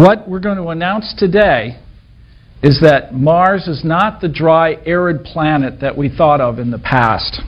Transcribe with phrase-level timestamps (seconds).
[0.00, 1.78] What we're going to announce today
[2.62, 6.78] is that Mars is not the dry, arid planet that we thought of in the
[6.78, 7.42] past.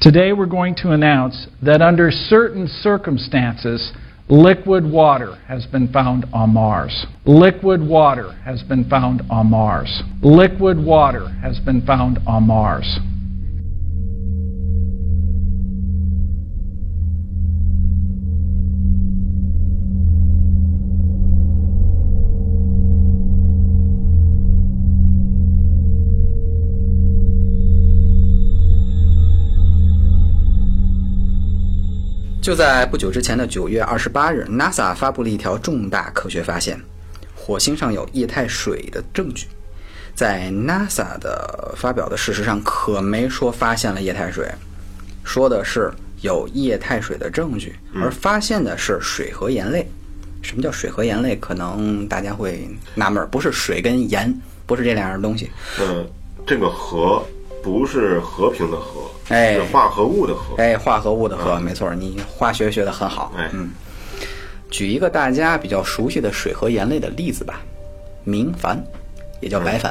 [0.00, 3.92] Today we're going to announce that under certain circumstances,
[4.30, 7.04] liquid water has been found on Mars.
[7.26, 10.02] Liquid water has been found on Mars.
[10.22, 12.98] Liquid water has been found on Mars.
[32.46, 36.80] 就在不久之前的九月二十八日，NASA 发布了一条重大科学发现：
[37.34, 39.48] 火星上有液态水的证据。
[40.14, 44.48] 在 NASA 的发表的事实上，可没说发现了液态水，
[45.24, 49.84] 说的是有液态水的证据，而发现的是水和盐类。
[50.40, 51.34] 什么叫水和盐类？
[51.34, 54.32] 可能大家会纳闷，不是水跟盐，
[54.66, 55.50] 不是这两样东西。
[55.80, 56.08] 嗯，
[56.46, 57.26] 这个和
[57.60, 59.10] 不是和平的和。
[59.28, 63.32] 哎，化合物的合，哎，化合物的合，没错，你化学学的很好。
[63.36, 63.70] 哎，嗯，
[64.70, 67.60] 举一个大家比较熟悉的水和盐类的例子吧，
[68.24, 68.76] 明矾，
[69.40, 69.90] 也叫白矾，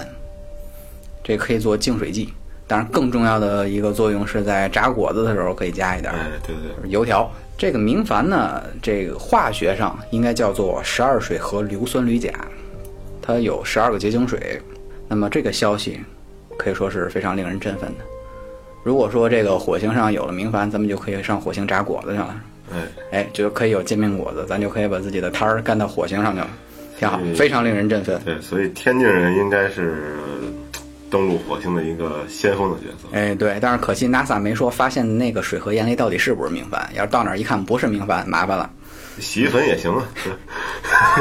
[1.23, 2.33] 这可以做净水剂。
[2.67, 6.11] 当然，更重要的一个作用是在炸果子的时候可以加一点。
[6.13, 7.29] 哎，对对，油条。
[7.57, 12.33] 这个明矾呢，这个化学上应该叫做十二水合硫酸铝钾，
[13.21, 14.61] 它有十二个结晶水。
[15.07, 15.99] 那么这个消息
[16.57, 18.03] 可以说是非常令人振奋的。
[18.85, 22.35] 如果说这个火星上有了明矾，咱们就可以上火星炸果子去了。
[22.71, 26.47] 哎，哎，就可以有煎饼果子，咱就可以把自己的摊儿干到火星上去了，
[26.99, 28.21] 挺好，非常令人振奋。
[28.23, 30.17] 对，所以天津人应该是
[31.09, 33.07] 登陆火星的一个先锋的角色。
[33.11, 36.79] 哎，对，但是可惜 NASA 没说发现那个水和盐类到底是不是明矾。
[36.93, 38.69] 要是到那儿一看不是明矾，麻烦了。
[39.19, 40.05] 洗衣粉也行啊。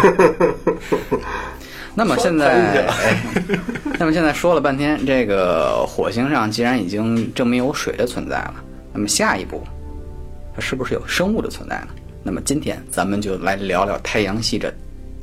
[1.97, 2.87] 那么现在
[3.99, 8.55] 那么现在说了半天，这个火星上既然已经证明有水的存在了，
[8.93, 9.63] 那么下一步，
[10.55, 11.89] 它是不是有生物的存在呢？
[12.23, 14.73] 那么今天咱们就来聊聊太阳系这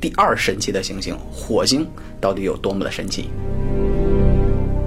[0.00, 1.86] 第二神奇的行星——火星，
[2.20, 3.28] 到底有多么的神奇？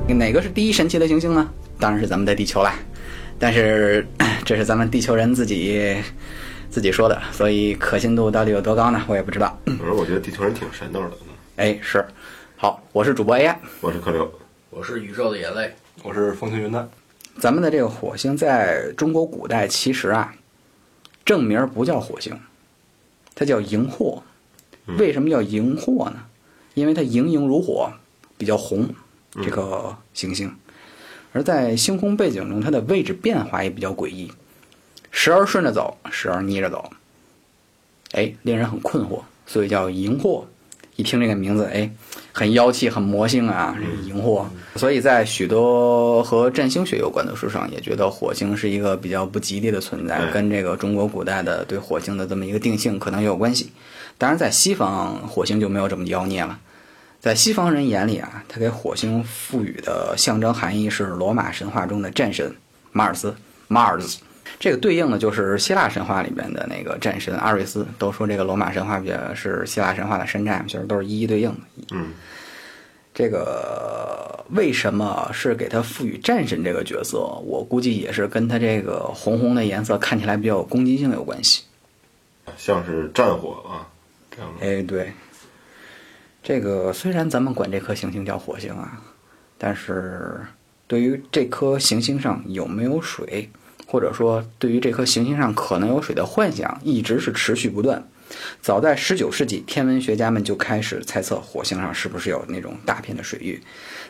[0.07, 1.47] 哪个是第一神奇的行星呢？
[1.79, 2.73] 当然是咱们的地球啦。
[3.37, 4.05] 但是
[4.43, 5.95] 这是咱们地球人自己
[6.69, 9.03] 自己说的，所以可信度到底有多高呢？
[9.07, 9.57] 我也不知道。
[9.65, 11.11] 反正我觉得地球人挺神叨的。
[11.57, 12.05] 哎，是，
[12.57, 14.31] 好，我是主播 AI，我是柯流，
[14.69, 16.89] 我是宇宙的眼泪，我是风轻云淡。
[17.37, 20.33] 咱们的这个火星在中国古代其实啊，
[21.25, 22.39] 正名不叫火星，
[23.35, 24.21] 它叫荧惑。
[24.97, 26.23] 为什么叫荧惑呢？
[26.75, 27.91] 因为它莹莹如火，
[28.37, 28.87] 比较红，
[29.43, 30.55] 这个行星。
[31.33, 34.31] 而在星空背景中，它的位置变化也比较诡异，
[35.11, 36.89] 时而顺着走，时而逆着走，
[38.13, 40.45] 哎，令人很困惑，所以叫荧惑。
[40.95, 41.89] 一听这个名字，哎，
[42.31, 44.45] 很妖气，很魔性啊，这个荧惑。
[44.75, 53.71] 所以在许多和占星学有关的书上，也觉得火星是一个比较不吉利的存在，跟这个中国古代的对火星的这么一个定性可能也有关系。
[54.17, 56.59] 当然，在西方，火星就没有这么妖孽了。
[57.19, 62.55] 在西方人眼里啊，他给火星赋予的象征含义是罗马神话中的战神
[62.91, 63.35] 马尔斯
[63.67, 64.17] （Mars）。
[64.59, 71.57] 这个对应的就是希腊神话里边的那个战神阿瑞斯，都说这个罗马神话比较是希腊神话的山寨，其实都是一一对应的。
[71.91, 72.13] 嗯，
[73.13, 77.19] 这个为什么是给他赋予战神这个角色？
[77.45, 81.63] 我估计也是跟他这个红红的颜色看起来比较有攻击性有关系，
[82.55, 83.87] 像是战火啊，
[84.31, 84.65] 这样的。
[84.65, 85.11] 哎，对，
[86.43, 89.01] 这个虽然咱们管这颗行星叫火星啊，
[89.57, 90.39] 但是
[90.87, 93.49] 对于这颗行星上有没有水？
[93.85, 98.03] 或者说，对于这颗行星上可能有水的幻想，一直是持续不断。
[98.59, 103.61] 早在19世纪，天文学家们就开始猜测火星上是不是有那种大片的水域。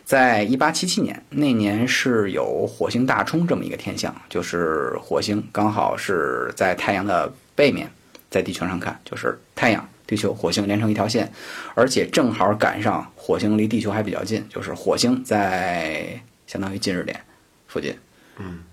[0.06, 7.92] 在1877年，那年是有火星大冲这么一个天象，就是火星刚好是在太阳的背面，
[8.30, 11.30] 在地球上看，就是太阳、地球、火星连成一条线，
[11.74, 17.20] 而且正好赶上火星离地球还比较近，就是火星在相当于近日点
[17.68, 17.94] 附近。
[18.38, 18.64] 嗯。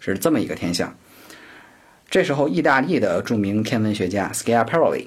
[0.00, 0.96] 是这么一个天象。
[2.10, 5.06] 这时候，意大利的著名天文学家 Schiaparelli，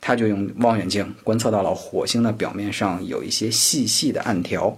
[0.00, 4.76] 他就用望远镜观测到了火星的表面上有一些细细的暗条。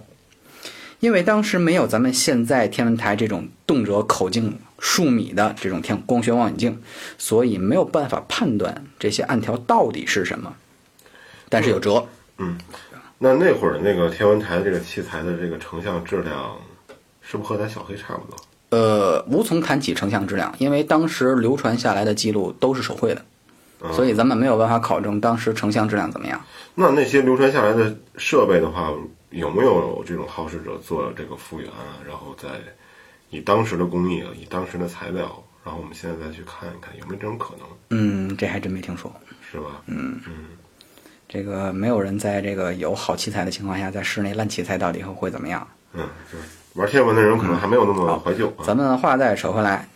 [0.99, 6.81] 因为当时没有咱们现在天文台这种动辄口径数米的这种天光学望远镜，
[7.17, 10.55] 所以没有办法判断这些暗条到底是什么。
[11.49, 12.07] 但是有辙。
[12.37, 12.57] 嗯，
[13.17, 16.55] 那那会儿那个天文台这个器材的这个成像质量，
[17.21, 18.37] 是不是和咱小黑差不多？
[18.73, 23.23] 呃，无从谈起成像质量，因为当时流传下来的记录都是手绘的，
[23.93, 26.43] 所以咱们没有办法考证当时成像质量怎么样。
[26.73, 28.91] 那那些流传下来的设备的话，
[29.29, 32.01] 有没有这种好事者做这个复原啊？
[32.07, 32.47] 然后再
[33.29, 39.13] 以当时的工艺、以当时的材料，然后我们现在再去看一看，有没有这种可能，嗯，这还真没听说。
[39.51, 39.83] 是吧？
[39.85, 40.33] 嗯嗯
[41.29, 45.67] 这个没有人在这个有好器材的情况下，在室内烂器材到底会会怎么样？
[45.93, 46.37] 嗯，是
[46.73, 48.65] 玩天文的人可能还没有那么怀旧啊。
[48.65, 49.87] 咱们话再扯回来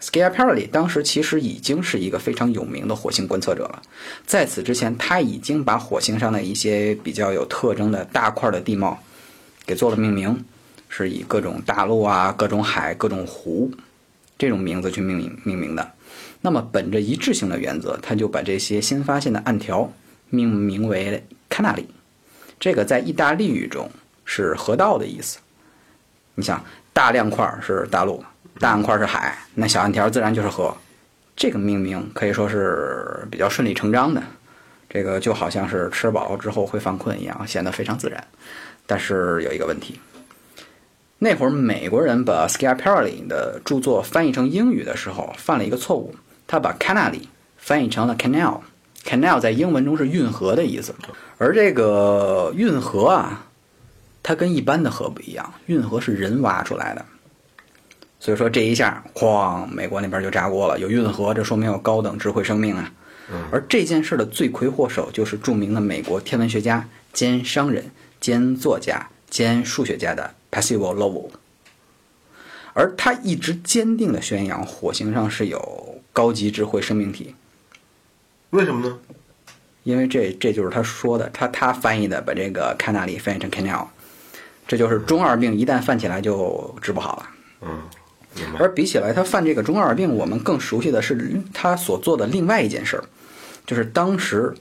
[0.00, 3.82] ，Schiaparelli 当时其实已经是一个非常有名的火星观测者了。
[4.26, 9.02] 在此之前，他已经把火星上的一些比较有特征的大块的地貌
[9.66, 10.44] 给做了命名，
[10.88, 13.68] 是以各种大陆啊、各种海、各种湖
[14.38, 15.92] 这种名字去命名命名的。
[16.40, 19.92] 那么，本着一致性的原则，他就把这些新发现的暗条
[20.28, 21.86] 命名为 Canali。
[22.60, 23.90] 这个在意大利语中
[24.24, 25.38] 是河道的意思。
[26.40, 26.64] 你想，
[26.94, 28.24] 大亮块是大陆，
[28.58, 30.74] 大暗块是海，那小暗条自然就是河。
[31.36, 34.22] 这个命名可以说是比较顺理成章的，
[34.88, 38.26] 这个就好像是吃饱之后会犯困一样，显得非常自然。
[38.86, 40.00] 但是有一个问题，
[41.18, 46.14] 那会儿美国人把 Schiaparelli 的著作翻译成英语的时候犯了一个错误，
[46.46, 47.14] 他把 canal
[47.58, 48.60] 翻译成了 Canal。
[49.04, 50.94] Canal 在英文中是运河的意思，
[51.38, 53.46] 而这个运河啊，
[54.30, 57.04] 它跟一般的河不一样，运河是人挖出来的，
[58.20, 60.78] 所以说这一下，哐，美国那边就炸锅了。
[60.78, 62.92] 有运河，这说明有高等智慧生命啊。
[63.50, 67.90] 而这件事的罪魁祸首就是著名的美国天文学家兼商人
[68.20, 71.30] 兼作家兼数学家的 Percival Lowell，
[72.72, 77.34] 而他一直坚定的宣扬火星上是有高级智慧生命体，
[78.50, 78.96] 为什么呢？
[79.82, 83.88] 因为这这就是他说的，他他翻译的把这个 canali 翻译成 canal，
[84.70, 87.28] 这就是中二病一旦犯起来就治不好了。
[87.62, 87.82] 嗯。
[88.56, 93.02] 而比起来，他犯这个中二病，我们更熟悉的是他所做的另外一件事儿，
[93.66, 94.54] 就是当时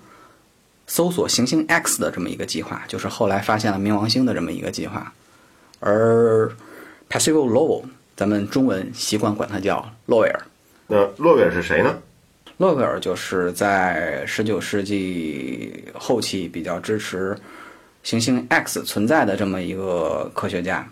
[0.88, 5.14] 搜索行星 X 的这么一个计划，就是后来发现了冥王星的这么一个计划。
[5.80, 6.52] 而
[7.08, 7.84] Percival Lowell，
[8.16, 10.42] 咱们中文习惯管他叫洛威尔。
[10.88, 11.96] 那洛威尔是谁呢？
[12.58, 17.38] 洛克尔就是在十九世纪后期比较支持
[18.10, 20.84] 行星 X 存在的这么一个科学家，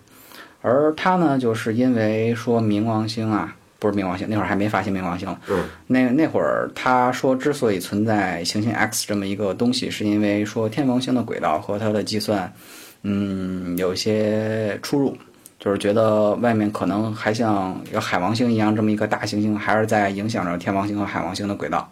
[0.61, 12.53] 而他呢，就是因为说冥王星啊，不是冥王星，那会儿还没发现冥王星，嗯，那那会儿他说之所以存在行星 X 这么一个东西，是因为说天王星的轨道和它的计算，
[13.01, 15.17] 嗯，有一些出入。
[15.59, 21.91] 就是觉得外面可能还像有海王星一样这么一个大行星，还是在影响着天王星和海王星的轨道。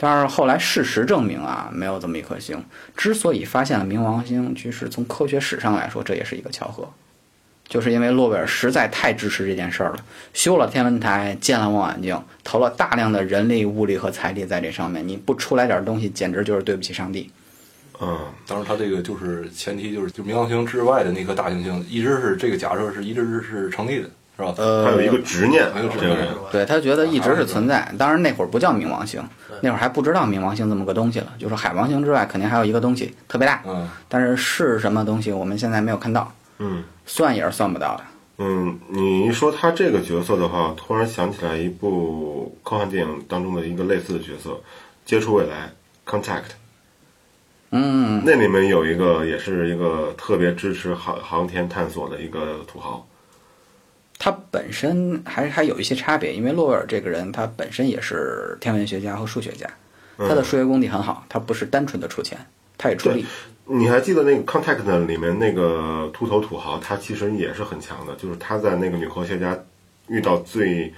[0.00, 2.64] 但是后来事实证明啊，没有这么一颗星。
[2.96, 6.88] 之所以发现了冥王星，其实从科学史上来说，这也是一个巧合。
[7.68, 9.96] 就是因为诺贝尔实在太支持这件事儿了，
[10.32, 15.06] 修了天文台，建了望远镜，投了大量的人力、物力和财力在这上面。
[15.06, 17.30] 你不出来点东西，简直就是对不起上帝。
[18.00, 24.54] 嗯，当然，他这个就是前提，就是就冥王星之外的那颗大行星，一直是这个假设是一直是成立的，是吧？
[24.56, 26.16] 呃，他有一个执念，还有执念？
[26.50, 27.92] 对他觉得一直是存在。
[27.98, 29.20] 当然那会儿不叫冥王星，
[29.62, 31.32] 那会儿还不知道冥王星这么个东西了。
[31.38, 38.04] 就说海王星之外，肯定还有一个东西特别大，嗯，但是是什么东西，我们现在没有看到，嗯算也是算不到的。
[38.38, 44.50] 嗯，你一说他这个角色的话，突然想起来一部科幻电影当中的一个类似的角色，
[45.04, 45.72] 《接触未来》
[46.10, 46.50] （Contact）。
[47.70, 53.06] 嗯，那里面有一个也是一个特别支持航航天探索的一个土豪。
[54.18, 59.68] 他本身还还有一些差别，因为洛威尔这个人他本身也是天文学家和数学家，
[60.16, 62.38] 他的数学功底很好，他不是单纯的出钱，
[62.76, 63.24] 他也出力。
[63.70, 69.56] 你还记得那个《Contact》里面那个秃头土豪，他其实也是很强的，就是他在那个女科学家
[70.08, 70.92] 遇到最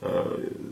[0.00, 0.24] 呃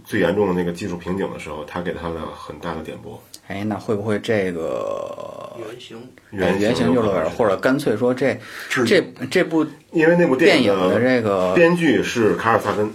[0.05, 3.21] 最严重的那个技术瓶颈的时候，他给他了很大的点拨。
[3.47, 5.97] 哎，那会不会这个原型
[6.31, 8.39] 原原型就是洛威尔，或者干脆说这
[8.87, 12.91] 这这部因为那部电影影的这个编剧是卡尔萨根，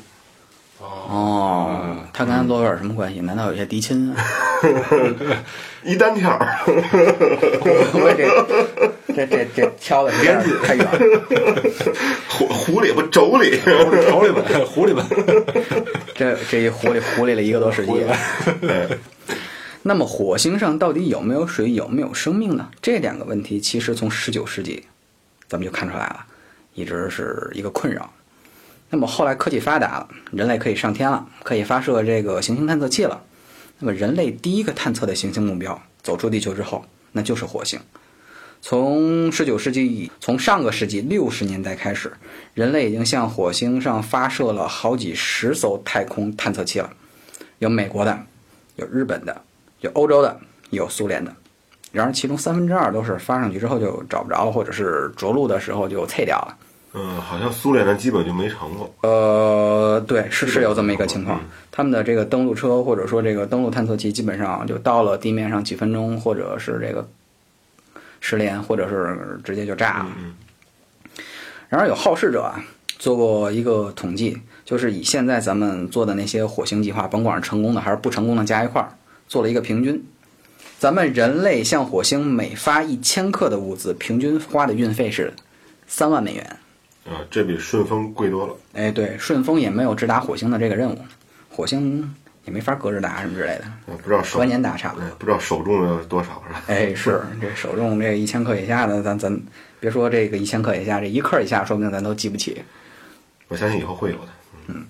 [0.79, 3.19] 哦，他跟洛威尔什么关系？
[3.21, 4.23] 难道有些嫡亲啊？
[5.83, 6.39] 一单挑，
[9.07, 10.99] 这这这这挑的有点太远了？
[12.29, 15.03] 狐狐狸不妯娌，妯娌们， 狐狸们，
[16.13, 18.17] 这这一狐狸狐狸了一个多世纪了。
[19.85, 22.69] 那么火星上到底有没有水，有没有生命呢？
[22.81, 24.85] 这两个问题其实从十九世纪
[25.47, 26.25] 咱们就看出来了，
[26.73, 28.13] 一直是一个困扰。
[28.89, 33.21] 那么后来科技发达了，人类可以上天了，可以发射这个行星探测器了。
[33.79, 37.79] 那么人类第一个探测的行星目标走出地球之后，那就是火星。
[38.65, 42.09] 从十九世纪，从上个世纪六十年代开始，
[42.53, 46.89] 人类已经向火星上发射了好几十艘太空探测器了，
[47.59, 48.17] 有美国的，
[48.77, 49.41] 有日本的，
[49.81, 50.39] 有欧洲的，
[50.69, 51.35] 有苏联的。
[51.91, 56.57] 然而其中三分之二都是发上去之后就找不着了，或者是着陆的时候就碎掉了。
[56.93, 58.89] 嗯，好像苏联的基本就没成过。
[59.01, 61.41] 呃，对，是是有这么一个情况。
[61.69, 67.05] 他们的这个登陆车或者说这个登陆探测器，基本上就到了地面上几分钟，或者是这个
[68.25, 70.07] 失联，或者是直接就炸了。
[71.67, 72.63] 然而有好事者啊，
[72.97, 78.95] 做过一个统计，就是以现在咱们做的那些火星计划，甭管是成功的还是不成功的加一块儿，
[79.27, 80.01] 做了一个平均。
[80.79, 85.33] 咱们人类向火星每发一千克的物资，平均花的运费是
[85.85, 86.57] 三万美元。
[87.05, 88.55] 啊，这比顺丰贵多了。
[88.71, 90.97] 哎，对，顺丰也没有直达火星的这个任务，
[91.49, 95.11] 火星也没法隔着打什么之类的，呃不知道手隔年打差不多哎。
[95.17, 96.61] 不知道手重要多少是吧？
[96.67, 99.41] 哎，是这手重这一千克以下的，咱咱
[99.79, 102.61] 别说这个一千克以下，这一克以下，说不定咱都记不起。
[103.47, 104.27] 我相信以后会有的。
[104.67, 104.85] 嗯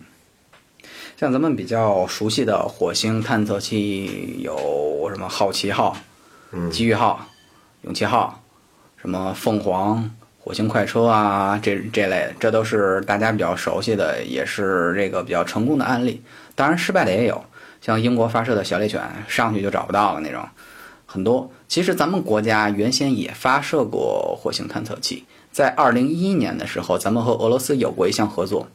[1.15, 5.95] 像咱们比较熟悉的火星探测器有什么好奇号、
[6.51, 7.25] 嗯机遇号、
[7.83, 8.43] 勇气号，
[8.97, 10.09] 什么凤凰、
[10.43, 16.21] 火星快车啊，这这类的，这都是大家比较熟悉的，也是这个比较成功的案例。
[16.53, 17.41] 当然，失败的也有，
[17.79, 20.43] 像英国发射的小猎犬上去就找不到了那种，
[21.05, 21.49] 很多。
[21.69, 28.67] 其实咱们国家原先也发射过火星探测器，在二零一一年的时候，咱们和俄罗斯有过一项合作，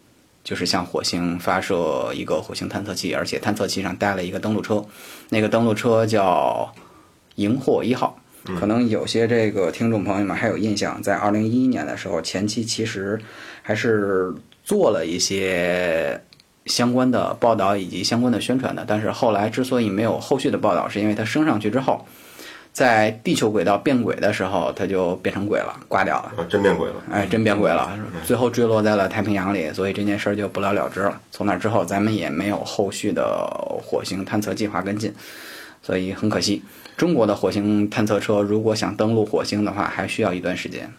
[0.43, 4.83] 就是向火星发射一个火星探测器，而且探测器上带了一个登陆车，
[5.29, 6.73] 那个登陆车叫
[7.35, 8.19] 荧惑一号。
[8.59, 13.21] 可能有些这个听众朋友们还有印象，在二零一一年的时候，前期其实
[13.63, 16.21] 还是做了一些
[16.67, 22.05] 相关的报道以及相关的宣传的，但是后来之所以没有后续的报道，是因为它升上去之后，
[22.73, 26.33] 在地球轨道变轨的时候，它就变成鬼了，挂掉了。
[26.37, 26.95] 啊，真变鬼了。
[27.11, 31.21] 哎，真变鬼了，最后坠落在了太平洋里，所以这件事儿就不了了之了。
[31.31, 33.25] 从那之后，咱们也没有后续的
[33.83, 35.13] 火星探测计划跟进，
[35.83, 36.63] 所以很可惜。
[36.97, 40.93] 中国的火星探测车如果想登陆火星的话，还需要一段时间。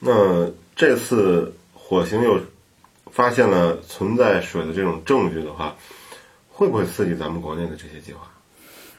[0.00, 2.40] 那这次火星又
[3.12, 5.74] 发现了存在水的这种证据的话，
[6.50, 8.28] 会不会刺激咱们国内的这些计划？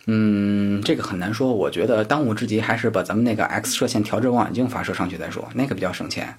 [0.06, 1.54] 嗯，这个很难说。
[1.54, 6.34] 我觉得当务之急还是把咱们那个 X 射线调制望远镜发射上去再说，那个比较省钱。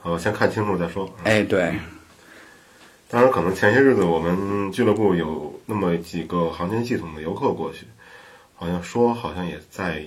[0.00, 1.12] 好，先看清楚再说。
[1.24, 1.76] 哎，对，
[3.10, 7.86] 当然，可能前些日子我们俱乐部有那么几个航天系统的游客过去，
[8.54, 10.02] 好像说好像也在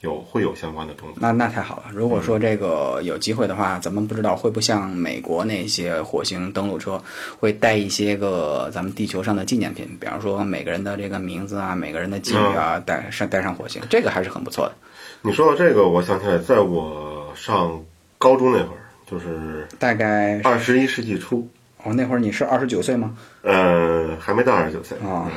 [0.00, 1.18] 有会有相关的动作。
[1.20, 1.84] 那那太好了。
[1.92, 7.00] 如果说这个有机会的话，咱们不知道会不会像美国那些火星登陆车，
[7.38, 14.74] 会带一些个咱们地球上的纪念品，比方说每个人的这个名字啊，每个人的记忆啊，带上带上火星，这个还是很不错的。
[15.22, 17.80] 你说到这个，我想起来，在我上
[18.18, 21.48] 高中那会儿，就是大概二十一世纪初，
[21.82, 23.16] 哦，那会儿你是二十九岁吗？
[23.42, 24.98] 呃，还没到二十九岁。
[24.98, 25.30] 啊、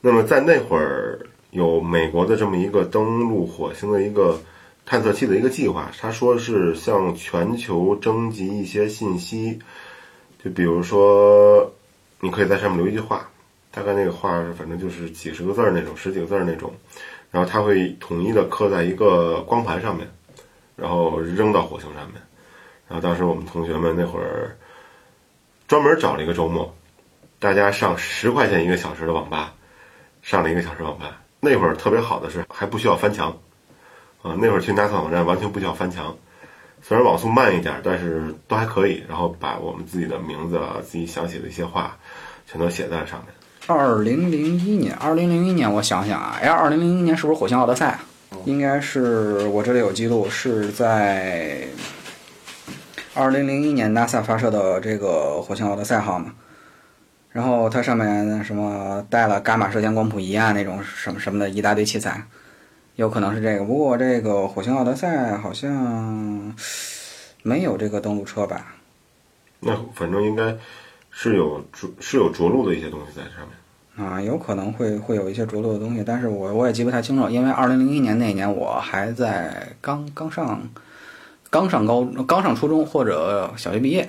[0.00, 1.18] 那么在那会儿，
[1.50, 4.40] 有美国的这么一个登陆火星的一个
[4.86, 9.58] 探测器的一个计划，他说是向全球征集一些信息，
[10.42, 11.70] 就比如说，
[12.20, 13.28] 你可以在上面留一句话，
[13.70, 16.72] 大概那个话反正就是几十个字儿那种，十几个字儿那种，
[17.30, 20.08] 然后他会统一的刻在一个光盘上面，
[20.74, 22.22] 然后扔到火星上面。
[22.88, 24.56] 然后当时我们同学们那会儿
[25.70, 26.74] 专门找了一个周末，
[27.38, 29.54] 大家上十块钱一个小时的网吧，
[30.20, 31.20] 上了一个小时网吧。
[31.38, 33.28] 那会儿特别好的是还不需要翻墙，
[34.20, 36.12] 啊，那会儿去 NASA 网站完全不需要翻墙，
[36.82, 39.00] 虽然网速慢一点，但是都还可以。
[39.08, 41.96] 然后把我们自己的名字啊、自己想写的一些话，
[42.50, 43.28] 全都写在上面。
[43.68, 48.00] 二零零一年，二零零一年，我想想啊，哎，二零零一年是不是火星奥德赛啊？
[48.44, 51.62] 应该是，我这里有记录，是在
[53.14, 56.32] 二零零一年 NASA 发射的这个火星奥德赛号嘛。
[57.32, 62.24] 然后它上面什么带了伽马射线光谱仪啊，那种什么什么的一大堆器材，
[62.96, 63.64] 有可能是这个。
[63.64, 66.52] 不过这个火星奥德赛好像
[67.44, 68.74] 没有这个登陆车吧？
[69.60, 70.56] 那反正应该
[71.10, 74.08] 是有着是有着陆的一些东西在上面。
[74.08, 80.60] 啊，有可能会会有一些着陆的东西，但是我我也记不太清楚，因为二零零一年那年我还在刚刚上
[81.50, 84.08] 刚上高刚上初中或者小学毕业，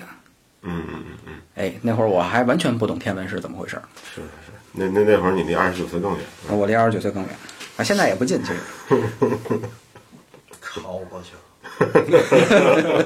[0.62, 3.84] 嗯嗯嗯嗯，哎，那会儿我还完全不懂天文是怎么回事儿，
[4.16, 4.52] 是是是。
[4.74, 6.22] 那那那会儿你离二十九岁更远。
[6.50, 7.32] 我离二十九岁更远，
[7.78, 8.60] 啊，现在也不近，其实。
[10.62, 11.42] 超过去了。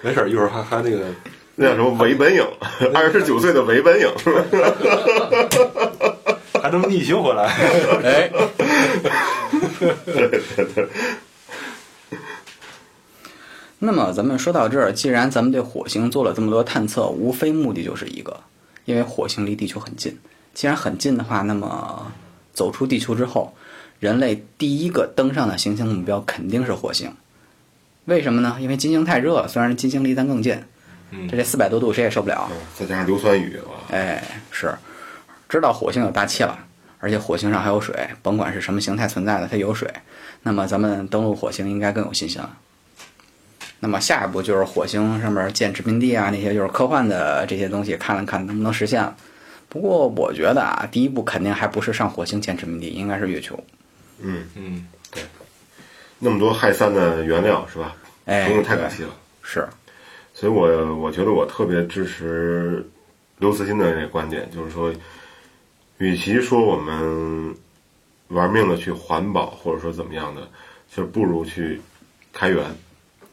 [0.00, 1.06] 没事儿，一会儿还还那个
[1.56, 2.42] 那叫什么伪本影？
[2.94, 4.08] 二十九岁的伪本影。
[6.62, 7.44] 还能逆行回来。
[8.04, 8.30] 哎，
[13.84, 18.38] 那么咱们说到这儿，既然咱们对火星做了这么多探测，无非目的就是一个，
[18.84, 20.16] 因为火星离地球很近，
[20.54, 22.12] 既然很近的话，那么
[22.52, 23.52] 走出地球之后，
[23.98, 27.12] 人类第一个登上的行星目标肯定是火星。
[28.04, 28.56] 为什么呢？
[28.60, 30.62] 因为金星太热了，虽然金星离咱更近，
[31.10, 32.48] 嗯这这四百多度谁也受不了。
[32.52, 34.22] 嗯，再加上硫酸雨，哇，哎，
[34.52, 34.72] 是，
[35.48, 36.56] 知道火星有大气了，
[37.00, 39.92] 而且火星上还有水，甭管是什么形态存在的，它有水。
[40.44, 42.56] 那么咱们登陆火星应该更有信心了。
[43.84, 49.16] 那么下一步就是火星上面建殖民地啊，那些就是科幻的这些东西，看了看能不能实现了。
[49.68, 53.58] 不过我觉得啊，第一步肯定还不是上火星建殖民地，应该是月球。
[54.20, 55.20] 嗯，嗯，对
[56.20, 57.96] 那么多氦三的原料是吧？
[58.26, 59.08] 哎，不用太可对惜了。
[59.42, 59.68] 是，
[60.32, 62.88] 所以我我觉得我特别支持
[63.38, 64.94] 刘慈欣的这个观点，就是说，
[65.98, 67.52] 与其说我们
[68.28, 70.48] 玩命的去环保，或者说怎么样的，
[70.94, 71.80] 就不如去
[72.32, 72.64] 开源，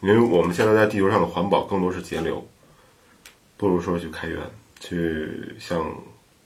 [0.01, 2.45] 因为我们现在在地球上的环保更多是节流，
[3.57, 4.39] 不如说去开源，
[4.79, 5.85] 去向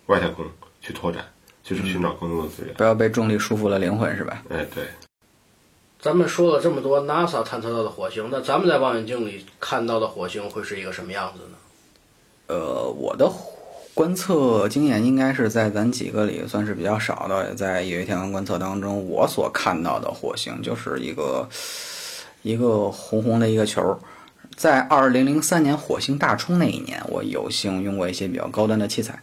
[0.08, 0.46] 外太空
[0.82, 1.24] 去拓展，
[1.64, 2.74] 就是寻找更多的资源。
[2.76, 4.44] 不要被重力束缚了灵魂，是吧？
[4.50, 4.86] 哎，对，
[6.02, 11.58] 咱们说了这么多 NASA 探测到的火星，那咱们在望远镜里看到的火星会是一个什么样子呢？
[12.48, 13.32] 呃，我的
[13.94, 21.48] 观测经验应该是在咱几个里算是比较少的，在业余天文观测当中，我所看到的火星就是一个
[22.44, 24.00] 一个红红的一个球。
[24.56, 29.18] 在二零零三年火星大冲那一年，我有幸用过一些比较高端的器材，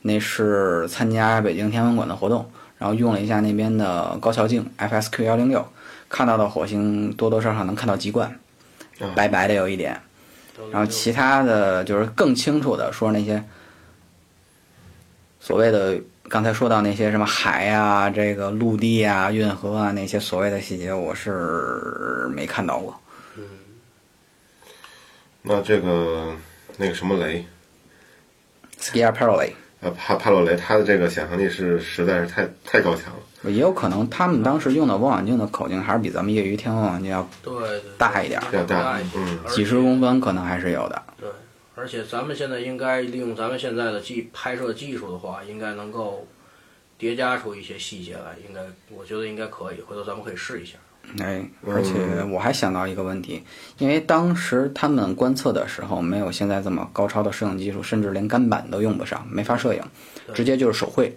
[0.00, 5.64] 那是参加北京天文馆的活动，然后用了一下那边的高桥镜 FSQ 幺零六，
[6.08, 8.36] 看到的火星多多少少能看到极冠，
[8.98, 10.00] 啊白白的有一点。
[10.72, 13.42] 然后其他的就是更清楚的说那些
[15.38, 22.98] 所谓的刚才说到那些什么海呀、这个陆地啊、运河啊那些所谓的细节，我是没看到过。
[25.42, 26.32] 那这个
[26.76, 27.44] 那个什么雷
[28.80, 29.50] ，Schiaparelli
[29.80, 33.50] 呃，帕帕洛雷，他的这个想象力是实在是太太高强了。
[33.50, 37.28] 也有可能他们当时用的望远镜的口径还是比咱们业余天文望远镜要
[37.98, 41.02] 大一点儿要大嗯几十公分，可能还是有的。
[41.82, 46.26] 对，而且咱们现在应该利用咱们现在的技拍摄技术的话，应该能够
[46.96, 50.78] 叠加出一些细节来，应该我觉得应该可以，回头咱们可以试一下。
[51.18, 51.92] 哎，而且
[52.30, 53.42] 我还想到一个问题，
[53.78, 59.82] 因为当时他们观测的时候没有现在这么高超的摄影技术，甚至连干板都用不上，没法摄影，
[60.32, 61.12] 直接就是手绘。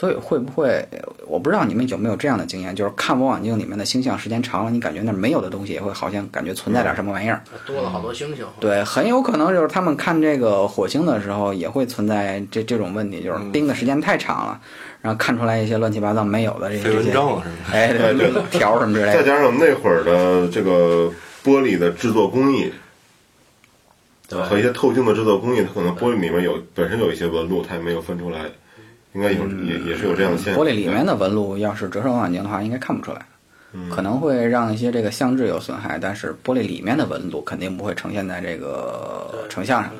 [0.00, 0.82] 所以会不会，
[1.26, 7.42] 我不知道你们有没有这样的经验，就是看望远镜里面的星象时间长了，你感觉那儿没有的东西也会好像感觉存在点什么玩意儿。
[7.66, 8.46] 多了好多星星。
[8.58, 14.58] 对，很有可能就是他们看这个火星的时候也会存在这这种问题，就是盯的时间太长了，
[15.02, 17.78] 然后看出来一些乱七八糟没有的这些飞蚊这些帐啊什么的。
[17.78, 19.12] 哎，对对对，条什么之类的。
[19.12, 21.12] 再加上那会儿的这个
[21.44, 22.72] 玻璃的制作工艺，
[24.30, 28.46] 对和一些透镜的制作工艺，它可能玻璃里面有本身有一些纹路，它也没有分出来，
[29.12, 30.62] 应该有也也是有这样的现象。
[30.62, 33.26] 玻璃里面的纹路，要是折射望远镜的话，应该看不出来，
[33.90, 39.92] 可能会让一些这个相质有损害，但是玻璃里面的纹路肯定不会呈现在这个成像上。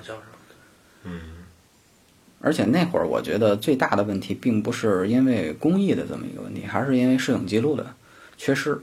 [1.05, 1.21] 嗯。
[2.43, 7.87] 而且那会儿我觉得最大的问题，并不是因为工艺的这么一个问题，还是因为摄影记录的
[8.39, 8.81] 缺失，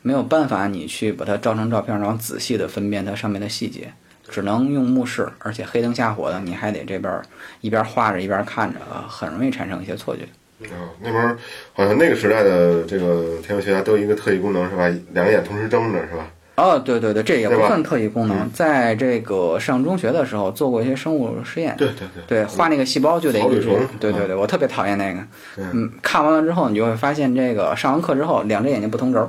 [0.00, 3.92] 没有办法你去把它照成照片，然后仔细的分辨它上面的细节，
[4.28, 7.22] 只能用目视，而且黑灯瞎火的，你还得这边儿
[7.60, 10.22] 一边画着一边看着，啊很容易产生一些错觉。
[10.66, 11.36] 啊，那边儿
[11.72, 14.88] 好像那个时代的这个天文学家都有一个特异功能是吧？
[15.12, 16.28] 两个眼同时睁着是吧？
[16.56, 21.76] 哦，对对对，这也不算特异功能，在这个上中学的时候做过一些生物实验。
[21.78, 23.68] 对对对，对，画那个细胞就得一直
[24.00, 25.20] 对对对，我特别讨厌那个。
[25.58, 29.20] 嗯嗯，看完了之后，你就会发现，这个上完课之后，两只眼睛不同轴，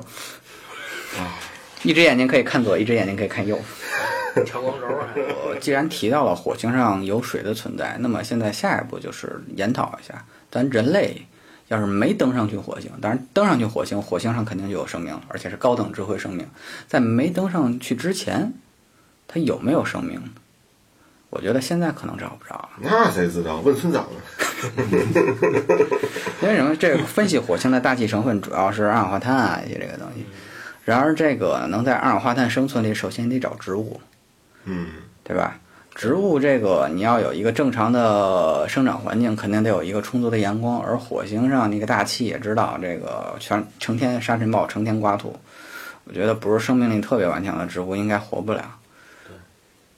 [1.19, 1.29] 啊
[1.83, 3.57] 一只眼睛可以看左，一只眼睛可以看右。
[4.45, 11.25] 调光轴啊还我既然提到了火星上有水的存在，那么现在下一步就是研讨一下，咱人类
[11.67, 16.47] 要是没登上去火星，当然登上去火星，火星上肯定就有生命了，而且是高等智慧生命。
[16.88, 18.54] 在没登上去之前，
[19.28, 20.21] 它有没有生命？
[21.30, 22.69] 我觉得现在可能找不着了。
[22.82, 23.60] 那谁知道？
[23.62, 24.19] 问村长呢？
[26.41, 26.75] 因为什么？
[26.75, 30.25] 这个分析火星的大气成分主要是二氧化碳啊一些这个东西。
[30.86, 34.02] 然而，这个能在二氧化碳生存里，首先得找植物，
[34.69, 34.88] 嗯，
[35.23, 35.60] 对吧？
[35.95, 40.79] 植物这个你要有一个正常的生长环境，肯定得有一个充足的阳光。
[40.82, 45.36] 而火星上那个大气也知道，这个全成天沙尘暴，成天刮土，
[46.05, 48.63] 我觉得不是生命力特别顽强的植物应该活不了。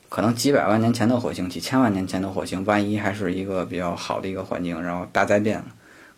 [0.09, 5.65] 可能几百万年前的火星，几千万年前的火星，万一还是一个比较好的一个环境，然后大灾变了，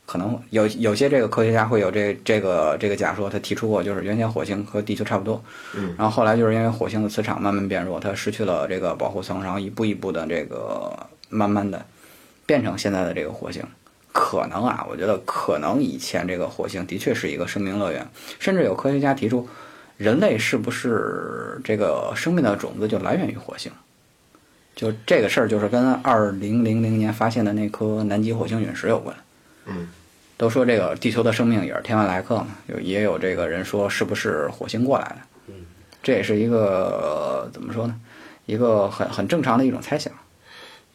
[0.06, 5.42] 可能有有些这个科学家会有这这个这个假说，他提出过，就是原先火星和地球差不多，
[5.76, 10.92] 嗯，然后后来就是因为火星的磁场慢慢变弱，它失去了这个保护层，然后一步一步的这个
[11.30, 11.84] 慢慢的
[12.46, 13.64] 变成现在的这个火星，
[14.12, 18.06] 可能啊，我觉得可能以前这个火星的确是一个生命乐园，
[18.40, 19.48] 甚至有科学家提出，
[19.96, 23.72] 人类是不是这个生命的种子就来源于火星？
[24.76, 29.16] 就这个事儿，就是跟二零零零年发现的那颗南极火星陨石有关。
[29.66, 29.88] 嗯，
[30.38, 35.18] 都说这个地球的生命也是天外来客嘛，有也有这个人说是不是火星过来的？
[35.48, 35.54] 嗯，
[36.02, 37.96] 这也是一个、呃怎么说呢？
[38.46, 40.12] 一个很很正常的一种猜想。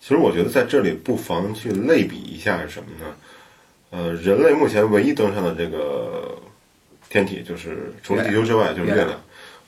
[0.01, 3.15] 其实我觉得在这里不妨去类比一下是什么呢？
[3.91, 6.37] 呃，人类目前唯一登上的这个
[7.09, 9.21] 天体，就是除了地球之外就是月亮月亮。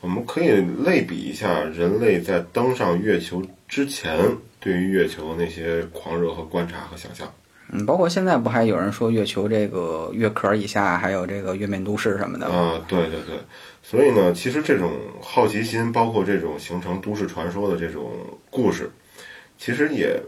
[0.03, 0.49] 我们可以
[0.85, 4.19] 类比一下人类在登上月球之前
[4.59, 7.31] 对于月球的那些狂热和观察和想象。
[7.73, 12.55] 嗯，包括现在不还有人说月球这个月壳以下还有这个月面都市什么的吗？
[12.55, 13.39] 啊，对对对，
[13.83, 18.11] 所以呢，其实这种好奇心，包括这种形成都市传说的这种
[18.51, 18.91] 故事，
[19.59, 20.21] 其实也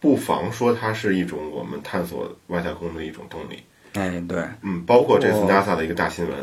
[0.00, 3.62] 不妨说它是一种我们探索外太空的一种动力。
[3.94, 6.36] 哎，对，嗯，包括这次我 NASA 的一个大新闻，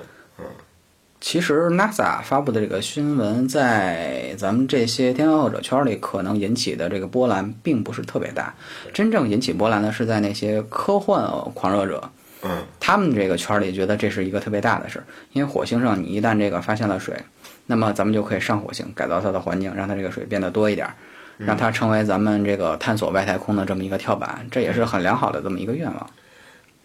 [1.22, 8.54] 其实 NASA 发布的这个新闻，在咱们这些天文爱好者圈里，可能引起的这个波澜并不是特别大。
[8.94, 12.10] 真正引起波澜的是在那些科幻狂热者，
[12.44, 15.04] 嗯，他们这个圈里觉得这是一个特别大的事儿，
[15.34, 17.14] 因为火星上你一旦这个发现了水，
[17.66, 20.94] 那么咱们就可以上火星改造它的环境，让它这个水变得多一点儿，
[21.38, 26.10] 让它成为咱们这个探索外太空的这么一个跳板，这也是很良好的这么一个愿望。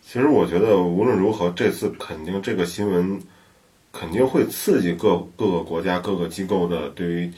[0.04, 3.18] 其实我觉得无论如何，这次肯定这个新闻
[3.96, 7.32] 肯定会刺激各各个国家、各个机构的对于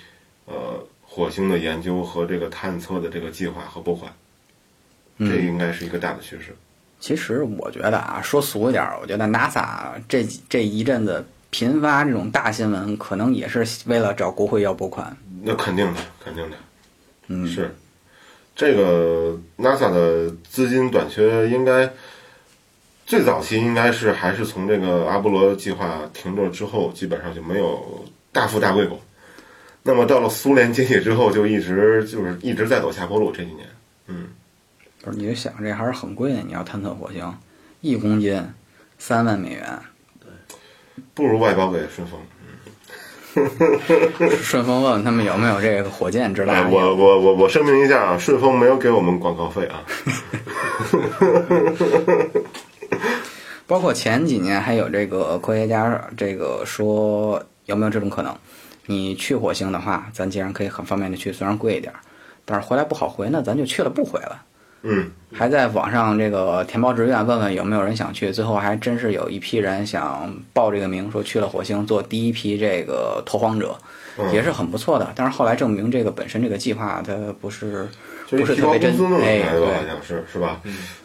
[0.47, 4.11] 呃火星的研究和这个探测的这个计划和拨款，
[5.19, 6.57] 嗯这应该是一个大的趋势。
[6.99, 15.15] 其实我觉得啊，说俗一点儿，我觉得 NASA 这这一阵子频发这种大新闻，可能也是为了找国会要拨款。
[15.43, 16.57] 那肯定的，肯定的，
[17.29, 17.75] 嗯，是
[18.55, 21.93] 这个 NASA 的资金短缺，应该
[23.07, 29.01] 最早期应该是还是从这个阿波罗计划停顿之后，基本上就没有大富大贵过。
[29.85, 33.31] 那么到了苏联解体之后，就一直就是一直在走下坡路。
[33.31, 33.69] 这几年，
[34.09, 34.27] 嗯，
[35.03, 37.33] 不是，你就想这还是很贵的，你要探测火星，
[37.81, 38.43] 一公斤
[38.99, 39.79] 三万美元，
[40.19, 40.29] 对
[41.15, 42.21] 不如外包给顺丰。
[44.43, 46.71] 顺丰问问他们有没有这个火箭之类哎，的。
[46.71, 49.85] 我我我我声明一下啊，顺丰没有给我们广告费啊。
[53.67, 58.35] 包括前几年还有这个科学家这个说有没有这种可能？
[58.87, 61.99] 你去火星的话，咱既然可以很方便的去，虽然贵一点儿，
[62.45, 64.43] 但是回来不好回呢，咱就去了不回了。
[64.83, 68.31] 嗯，还在网上这个填报志愿，问问有没有人想去。
[68.31, 73.77] 最后还真是有一批人想报这个名，说去了火星做第一批这个拓荒者，
[74.17, 75.13] 嗯也是很不错的。
[75.17, 77.89] 但是后来证明这个本身这个计划它不是
[78.27, 80.61] 就是不是特别真提高工资弄出哎，来的吧，好对，像是是吧？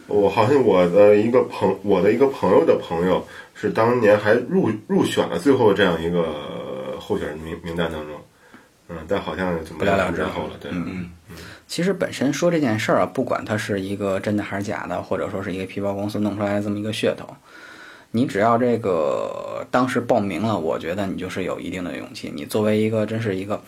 [0.08, 8.16] 我好像我的一个朋，我的一个朋友的朋友是当年还入入选了最后这样一个候选人名名单当中，
[8.88, 11.10] 嗯，但好像就不了了之后了，对，嗯
[11.66, 17.26] 其实本身说这件事儿啊，不管它是一个真的还是假的，或者说是一个皮包公司弄出来的这么一个噱头，
[18.10, 22.30] 你只要这个当时报名了，我觉得你就是有一定的勇气。
[22.34, 23.58] 你作为一个真是一个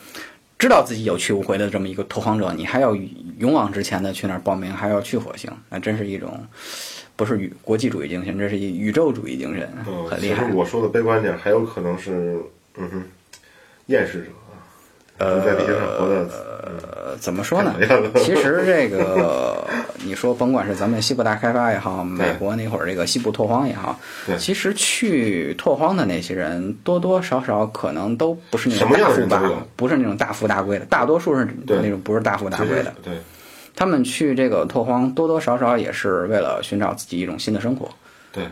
[0.64, 2.96] 知道自己有去无回的这么一个拓荒者，你还要
[3.36, 6.42] 勇往直前的去那儿报名，还要去火星，那真是一种
[7.16, 10.56] 不是宇国际主义精神，这是一宇宙主义精神，嗯，很厉害其实。
[10.56, 12.40] 我说的悲观点，还有可能是，
[12.78, 13.02] 嗯哼，
[13.88, 14.30] 厌世者
[15.18, 16.26] 啊，在地球上活的，
[16.64, 17.74] 呃，怎么说呢？
[18.16, 19.64] 其实这个，
[20.04, 23.98] 你说甭管是咱们西部大开发也好，美国那会儿这个西部拓荒也好，
[24.38, 32.92] 其实去拓荒的那些人多多少少可能都不是那种富大的人都有，不是那种大富大贵的，大多数是那种不是大富大贵的。
[33.02, 33.14] 对，
[33.76, 37.88] 他们去这个拓荒多多少少也是为了寻找自己一种新的生活。
[38.32, 38.44] 对，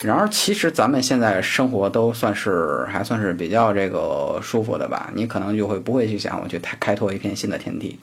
[0.00, 5.10] 然而，其实咱们现在生活都算是还算是比较这个舒服的吧。
[5.12, 7.98] 你可能就会不会去想我去开开拓一片新的天地，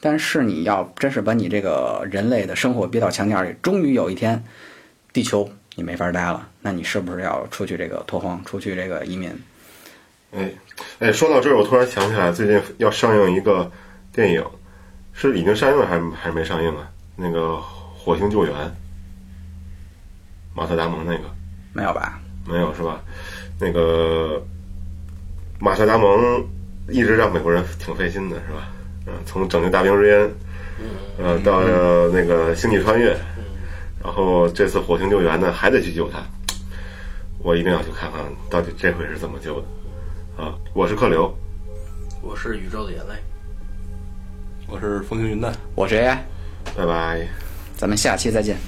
[0.00, 4.44] 但是你要真是把你这个人类的生活逼到墙角里，终于有一天，
[5.14, 9.30] 地球你没法待了，那你是不是要出去这个拓荒，出去这个移民？
[10.32, 10.50] 哎，
[10.98, 13.72] 哎，说到这儿，我突然想起来，最近要上映一个
[14.12, 14.44] 电影，
[15.14, 16.86] 是已经上映了还是还是没上映啊？
[17.16, 17.40] 那个
[17.98, 18.54] 《火星救援》，
[20.54, 21.24] 马特·达蒙那个
[21.72, 22.20] 没有吧？
[22.46, 23.00] 没有是吧？
[23.58, 24.42] 那个
[25.58, 26.44] 马特·达蒙
[26.88, 28.68] 一直让美国人挺费心的，是吧？
[29.06, 30.34] 嗯，从拯救大兵瑞恩，
[31.18, 33.16] 呃，到呃那个星际穿越，
[34.02, 36.18] 然后这次火星救援呢，还得去救他。
[37.38, 39.66] 我一定要去看看，到底这回是怎么救的
[40.42, 40.54] 啊！
[40.74, 41.34] 我是客流。
[42.20, 43.14] 我是宇宙的眼泪。
[44.66, 45.50] 我是风轻云淡。
[45.74, 46.18] 我是 AI，
[46.76, 47.26] 拜拜。
[47.76, 48.58] 咱们下期再见。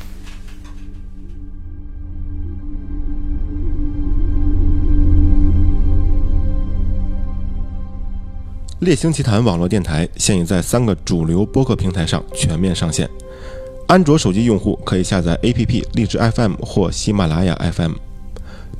[8.82, 13.08] 猎星奇谈网络电台现已在三个主流播客平台上全面上线。
[13.86, 17.92] 安卓手机用户可以下载 APP 荔枝 FM 或喜马拉雅 FM。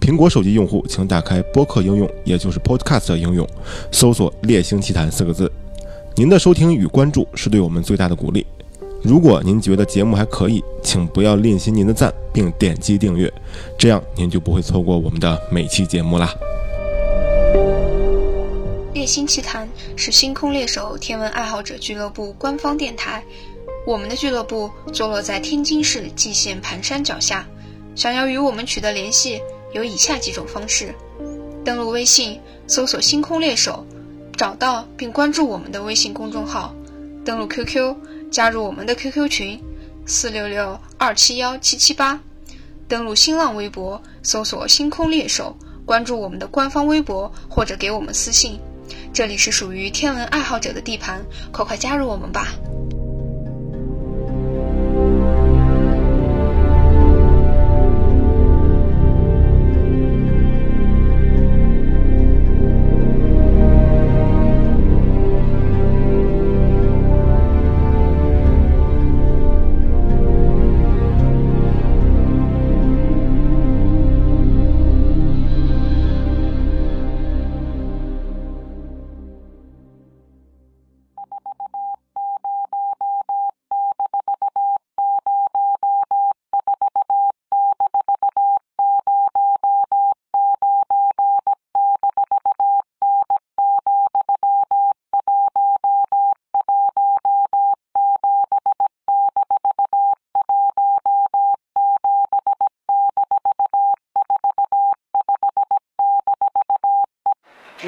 [0.00, 3.46] 苹果手机用户请打开播客应用，也就是 Podcast 应用，
[3.92, 5.48] 搜索“猎星奇谈”四个字。
[6.16, 8.44] 您的收听与关注是对我们最大的鼓励。
[9.04, 13.32] 如果您觉得节目还可以，请不要吝惜您的赞，并点击订阅，
[13.78, 16.34] 这样您就不会错过我们的每期节目啦。
[18.94, 23.24] 猎星奇谈是星空猎手天文爱好者俱乐部官方电台。
[23.87, 27.46] 我们的俱乐部坐落在天津市蓟县盘山脚下。
[27.94, 29.40] 想要与我们取得联系，
[29.72, 30.94] 有以下几种方式：
[31.64, 33.87] 登录微信，搜索“星空猎手”，
[34.37, 36.74] 找到并关注我们的微信公众号；
[37.24, 37.96] 登录 QQ，
[38.31, 39.62] 加入我们的 QQ 群：
[40.05, 42.18] 四六六二七幺七七八；
[42.88, 48.61] 登录新浪微博，搜索“星空猎手”，关注我们的官方微博或者给我们私信。
[49.12, 52.48] 这里是属于天文爱好者的地盘，快快加入我们吧！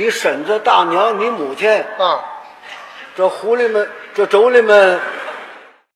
[0.04, 2.22] 你婶子、大娘、你母亲，啊，
[3.16, 5.00] 这狐狸们、这妯娌们